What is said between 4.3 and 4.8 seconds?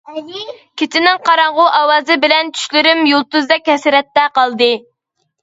قالدى.